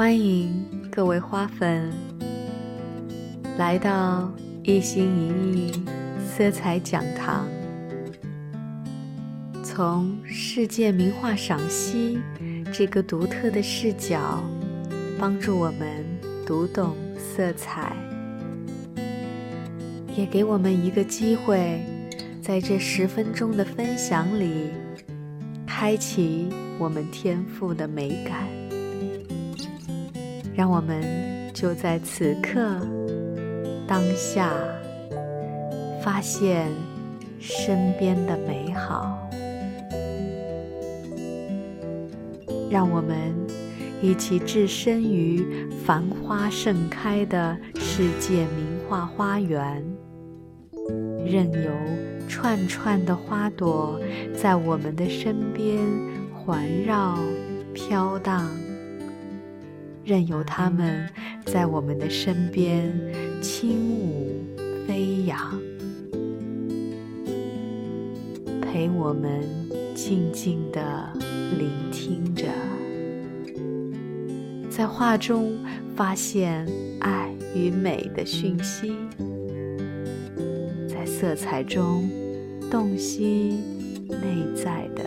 [0.00, 1.92] 欢迎各位花粉
[3.58, 5.84] 来到一心一意
[6.26, 7.46] 色彩讲堂，
[9.62, 12.18] 从世界名画赏析
[12.72, 14.42] 这个独特的视角，
[15.18, 16.02] 帮助我们
[16.46, 17.94] 读懂色彩，
[20.16, 21.78] 也给我们一个机会，
[22.40, 24.70] 在这十分钟的分享里，
[25.66, 26.48] 开启
[26.78, 28.59] 我们天赋的美感。
[30.60, 31.02] 让我们
[31.54, 32.60] 就在此刻、
[33.88, 34.52] 当下，
[36.04, 36.68] 发现
[37.38, 39.18] 身边的美好。
[42.70, 43.32] 让我们
[44.02, 49.82] 一起置身于繁花盛开的世界名画花园，
[51.24, 51.70] 任由
[52.28, 53.98] 串串的花朵
[54.36, 55.78] 在我们的身边
[56.34, 57.16] 环绕、
[57.72, 58.46] 飘荡。
[60.04, 61.08] 任由它们
[61.44, 62.92] 在我们的身边
[63.40, 64.42] 轻舞
[64.86, 65.60] 飞扬，
[68.60, 69.42] 陪我们
[69.94, 71.12] 静静地
[71.58, 72.46] 聆听着，
[74.70, 75.52] 在画中
[75.94, 76.66] 发现
[77.00, 78.92] 爱与美的讯息，
[80.88, 82.08] 在色彩中
[82.70, 83.58] 洞悉
[84.08, 85.04] 内在的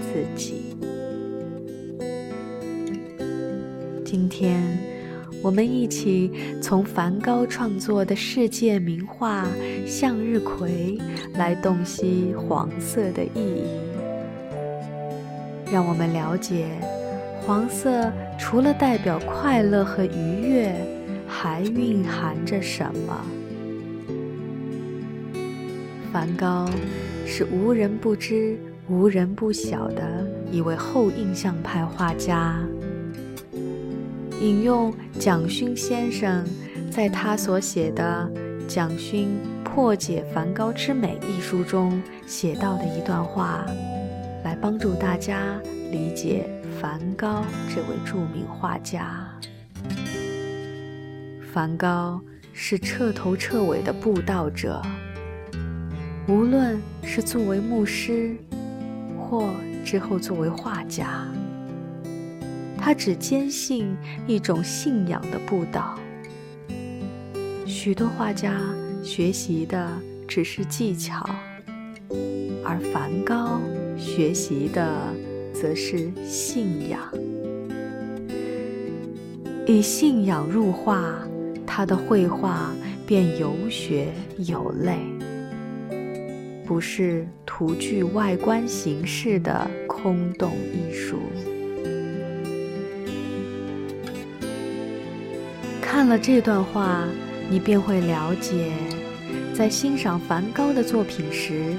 [0.00, 0.76] 自己。
[4.10, 4.60] 今天，
[5.40, 9.44] 我们一起从梵高创作的世界名画
[9.86, 10.98] 《向日葵》
[11.38, 13.62] 来洞悉黄色的意义。
[15.70, 16.66] 让我们了解，
[17.46, 20.74] 黄色除了代表快乐和愉悦，
[21.28, 23.24] 还蕴含着什么？
[26.12, 26.68] 梵高
[27.24, 32.58] 是无人不知、无人不晓的一位后印象派画家。
[34.40, 36.42] 引用蒋勋先生
[36.90, 38.26] 在他所写的
[38.66, 43.66] 《蒋勋破解梵高之美》一书中写到的一段话，
[44.42, 45.60] 来帮助大家
[45.92, 46.48] 理解
[46.80, 49.28] 梵高这位著名画家。
[51.52, 52.18] 梵高
[52.54, 54.80] 是彻头彻尾的布道者，
[56.26, 58.34] 无论是作为牧师，
[59.18, 59.50] 或
[59.84, 61.26] 之后作为画家。
[62.80, 63.94] 他只坚信
[64.26, 65.98] 一种信仰的不倒。
[67.66, 68.60] 许多画家
[69.02, 69.90] 学习的
[70.26, 71.24] 只是技巧，
[72.64, 73.60] 而梵高
[73.96, 75.14] 学习的
[75.52, 77.00] 则是信仰。
[79.66, 81.20] 以信仰入画，
[81.64, 82.74] 他的绘画
[83.06, 84.08] 便有血
[84.38, 84.98] 有泪，
[86.66, 91.18] 不是图具外观形式的空洞艺术。
[96.00, 97.04] 看了这段话，
[97.50, 98.72] 你便会了解，
[99.52, 101.74] 在欣赏梵高的作品时，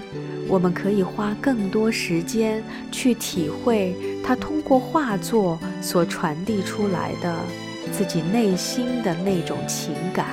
[0.48, 7.36] 我们可以花更多时间去体会他通过画作所传递出来的
[7.92, 10.28] 自己内心的那种情感，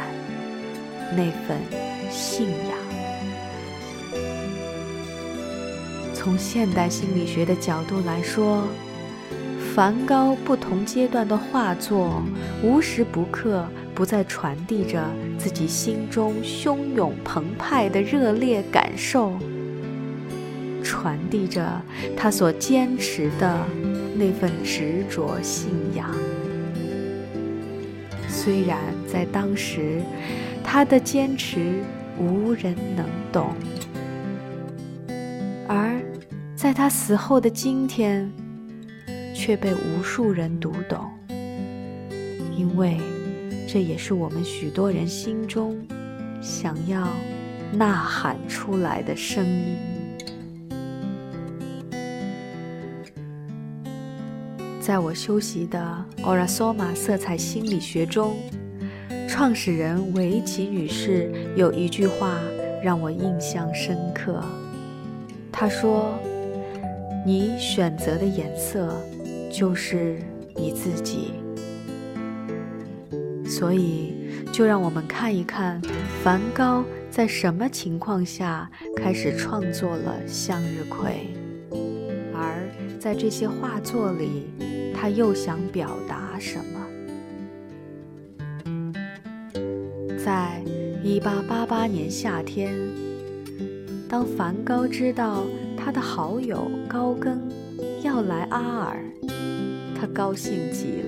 [1.13, 1.57] 那份
[2.11, 2.77] 信仰。
[6.13, 8.65] 从现代心理学的角度来说。
[9.75, 12.21] 梵高不同阶段的画作，
[12.65, 13.65] 无时不刻
[13.99, 15.05] 不再传递着
[15.37, 19.33] 自己心中汹涌澎湃的热烈感受，
[20.85, 21.83] 传递着
[22.17, 23.67] 他所坚持的
[24.15, 26.09] 那份执着信仰。
[28.29, 28.79] 虽然
[29.13, 30.01] 在当时，
[30.63, 31.83] 他的坚持
[32.21, 33.53] 无人能懂，
[35.67, 36.01] 而
[36.55, 38.31] 在他死后的今天。
[39.35, 41.09] 却被无数人读懂，
[42.57, 42.99] 因为
[43.71, 45.77] 这也是我们许多人心中
[46.41, 47.07] 想要
[47.71, 49.77] 呐喊出来的声音。
[54.81, 58.37] 在我修习的 Orasoma 色彩心理学中，
[59.29, 62.41] 创始人维奇女士有一句话
[62.83, 64.43] 让我印象深刻。
[65.53, 66.19] 她说
[67.27, 68.97] ：“你选择的颜色。”
[69.53, 70.19] 就是
[70.57, 71.33] 你自己，
[73.49, 74.15] 所以
[74.53, 75.81] 就让我们看一看
[76.23, 81.35] 梵高在什么情况下开始创作了向日葵，
[82.35, 82.69] 而
[83.01, 84.45] 在这些画作里，
[84.95, 86.87] 他又想表达什么？
[90.23, 90.63] 在
[91.03, 92.75] 一八八八年夏天，
[94.09, 97.41] 当梵高知道他的好友高更
[98.03, 99.03] 要来阿尔。
[100.01, 101.03] 他高兴极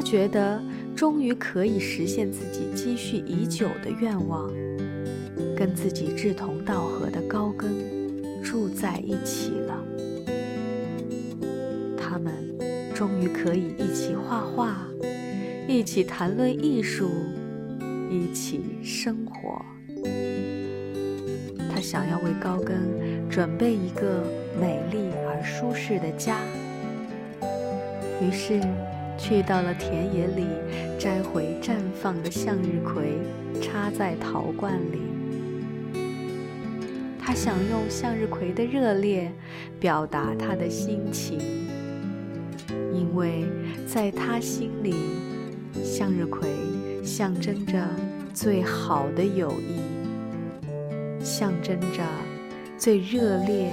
[0.00, 0.58] 他觉得
[0.96, 4.50] 终于可以实现自己积蓄已久的愿望，
[5.54, 7.70] 跟自己志同道合的高更
[8.42, 9.84] 住在一起了。
[11.98, 12.32] 他们
[12.94, 14.88] 终于可以一起画画，
[15.68, 17.10] 一起谈论艺术，
[18.10, 19.62] 一起生活。
[21.70, 24.24] 他想要为高更准备一个
[24.58, 26.38] 美丽而舒适的家，
[28.22, 28.62] 于是
[29.20, 30.46] 去到了田野里，
[30.98, 33.18] 摘回绽放的向日葵，
[33.60, 34.98] 插在陶罐里。
[37.22, 39.30] 他想用向日葵的热烈
[39.78, 41.38] 表达他的心情，
[42.94, 43.44] 因为
[43.86, 44.94] 在他心里，
[45.84, 46.48] 向日葵
[47.04, 47.86] 象征着
[48.32, 49.80] 最好的友谊。
[51.22, 52.02] 象征着
[52.78, 53.70] 最热烈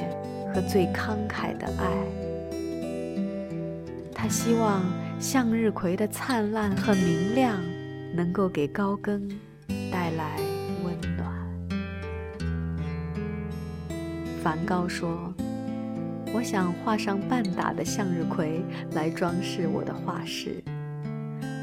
[0.54, 1.88] 和最慷慨的爱。
[4.14, 4.84] 他希望
[5.20, 7.60] 向日葵的灿烂和明亮
[8.14, 9.28] 能够给高更
[9.92, 10.40] 带来
[10.84, 11.34] 温暖。
[14.44, 15.34] 梵高说
[16.34, 18.62] ：“我想画上半打的向日葵
[18.92, 20.64] 来装饰我的画室，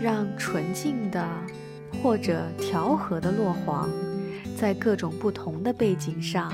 [0.03, 1.25] 让纯净的
[2.03, 3.89] 或者调和的落黄。”
[4.57, 6.53] 在各种不同的背景上，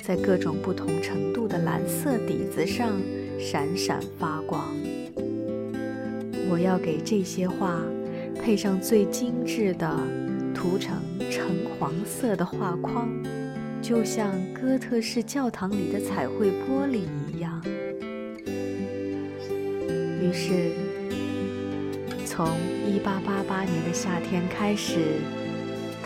[0.00, 2.92] 在各种不同程度的蓝色底子上
[3.40, 4.62] 闪闪发光。
[6.50, 7.80] 我要给这些画
[8.42, 9.98] 配上最精致的
[10.54, 10.96] 涂成
[11.30, 13.08] 橙黄色的画框，
[13.82, 17.02] 就像哥特式教堂里的彩绘玻璃
[17.32, 17.62] 一样。
[20.20, 20.72] 于是，
[22.24, 22.46] 从
[22.86, 24.98] 1888年的夏天开始。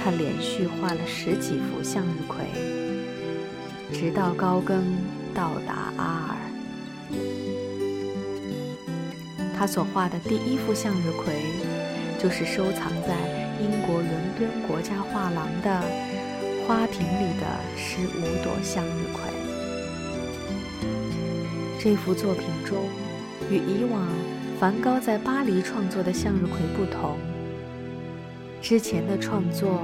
[0.01, 2.45] 他连续画了十几幅向日葵，
[3.93, 4.81] 直到高更
[5.35, 6.37] 到达阿尔。
[9.59, 11.35] 他所画的第一幅向日葵，
[12.17, 13.17] 就是收藏在
[13.61, 14.09] 英国伦
[14.39, 15.83] 敦国家画廊的
[16.65, 17.45] 花瓶里的
[17.77, 19.23] 十五朵向日葵。
[21.81, 22.85] 这幅作品中，
[23.51, 24.07] 与以往
[24.61, 27.19] 梵高在巴黎创作的向日葵不同。
[28.63, 29.81] 之前的创作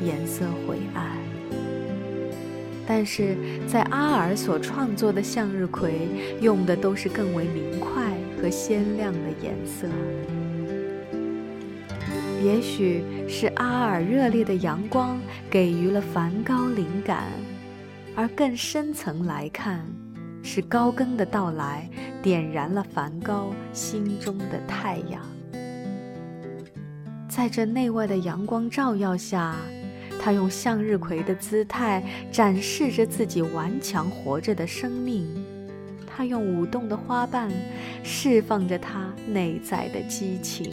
[0.00, 1.16] 颜色灰暗，
[2.86, 3.36] 但是
[3.66, 6.08] 在阿尔所创作的向日葵
[6.40, 9.88] 用的都是更为明快和鲜亮的颜色。
[12.44, 15.18] 也许是阿尔热烈的阳光
[15.50, 17.24] 给予了梵高灵感，
[18.14, 19.84] 而更深层来看，
[20.42, 21.88] 是高更的到来
[22.22, 25.20] 点燃了梵高心中的太阳。
[27.28, 29.56] 在这内外的阳光照耀下，
[30.22, 35.26] 他用向日葵的姿态展示着自己顽强活着的生命。
[36.16, 37.50] 他用舞动的花瓣
[38.02, 40.70] 释放着他内在的激情。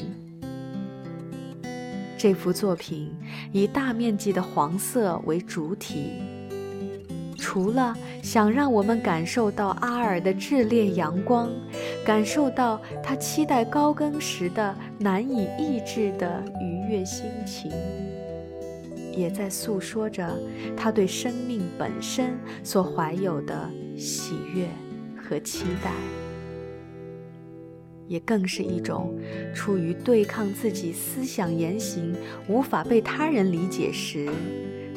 [2.18, 3.12] 这幅作品
[3.51, 6.22] 以大面积的黄色为主体，
[7.38, 11.50] 除了想让我们感受到阿尔的炽烈阳光。
[12.06, 17.72] 感受到他期待高更时的难以抑制的愉悦心情，
[19.16, 20.38] 也在诉说着
[20.75, 24.68] 他对生命本身所怀有的喜悦
[25.23, 25.91] 和期待，
[28.07, 29.18] 也更是一种
[29.56, 32.15] 出于对抗自己思想言行
[32.47, 34.30] 无法被他人理解时，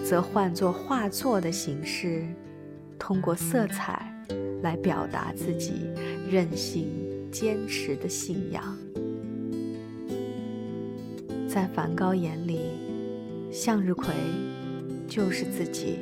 [0.04, 2.26] 则换作画作的形式，
[2.99, 4.12] 通过色彩。
[4.62, 5.73] 来表达自己
[6.28, 6.88] 任性
[7.30, 8.76] 坚持的信仰。
[11.47, 12.71] 在梵高眼里，
[13.52, 14.12] 向日葵
[15.06, 15.99] 就是自己，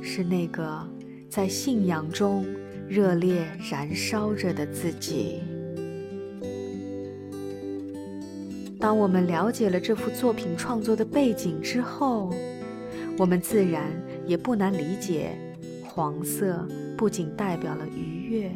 [0.00, 0.86] 是那个
[1.34, 2.46] 在信仰中
[2.88, 5.40] 热烈燃烧着的自己。
[8.78, 12.32] 当我们了解了这幅作品创作的背景之后，
[13.18, 13.82] 我们自然
[14.24, 15.32] 也不难理解。
[15.82, 16.64] 黄色
[16.96, 18.52] 不仅代表了愉悦，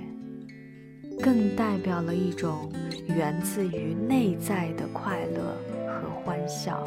[1.21, 2.71] 更代表了一种
[3.09, 6.87] 源自于内在的快乐和欢笑。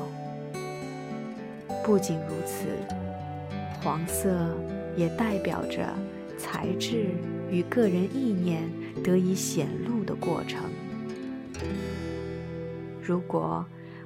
[1.83, 2.67] 不仅如此，
[3.83, 4.29] 黄色
[4.95, 5.88] 也代表着
[6.38, 7.07] 才智
[7.50, 8.63] 与个人意念
[9.03, 10.63] 得以显露的过程。
[13.01, 13.65] 如果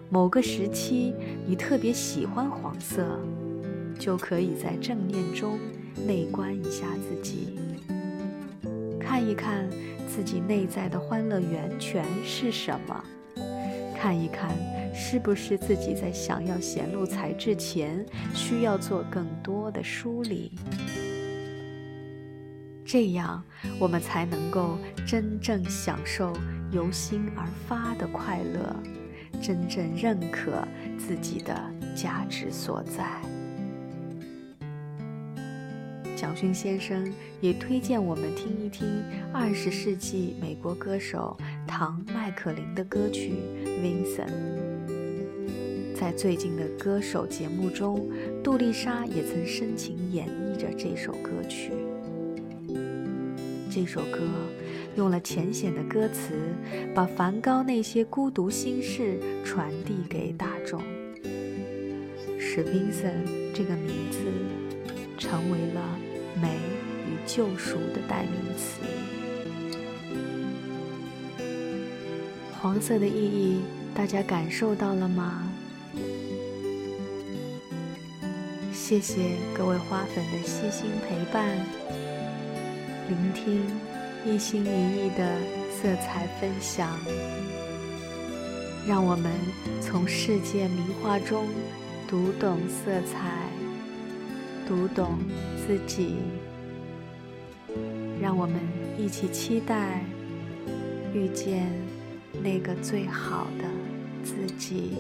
[0.10, 1.14] 某个时期
[1.46, 3.20] 你特别喜欢黄色，
[4.00, 5.58] 就可以在正念中。
[6.06, 7.58] 内观一下自己，
[9.00, 9.66] 看一看
[10.06, 13.02] 自己内在的欢乐源泉是什么，
[14.06, 14.56] 看一看
[14.94, 20.52] 是不是自己在想要显露才智前需要做更多的梳理，
[22.86, 23.44] 这样
[23.80, 26.38] 我们才能够真正享受
[26.72, 28.76] 由心而发的快乐，
[29.42, 30.64] 真正认可
[31.00, 31.60] 自己的
[31.96, 33.20] 价值所在。
[36.16, 38.88] 蒋勋先生也推荐我们听一听
[39.34, 41.36] 二十世纪美国歌手
[41.68, 43.34] 唐·麦克林的歌曲
[43.82, 44.28] 《Vincent》。
[45.96, 48.10] 在最近的歌手节目中，
[48.44, 51.72] 杜丽莎也曾深情演绎着这首歌曲。
[53.72, 54.20] 这首歌
[54.96, 56.34] 用了浅显的歌词，
[56.94, 60.82] 把梵高那些孤独心事传递给大众，
[62.40, 64.20] 使 Vincent 这个名字
[65.18, 66.00] 成为了
[66.42, 66.58] 美
[67.08, 68.82] 与救赎的代名词。
[72.66, 73.62] 黄色的意义，
[73.94, 75.48] 大家感受到了吗？
[78.74, 81.48] 谢谢各位花粉的细心陪伴、
[83.08, 83.62] 聆听，
[84.26, 85.38] 一心一意的
[85.70, 86.90] 色彩分享，
[88.88, 89.32] 让我们
[89.80, 91.46] 从世界名画中
[92.08, 93.48] 读懂色彩，
[94.68, 95.20] 读懂
[95.56, 96.16] 自己。
[98.20, 98.60] 让我们
[98.98, 100.02] 一起期待
[101.14, 101.72] 遇见
[102.44, 103.66] 那个最好的
[104.24, 104.92] 自己。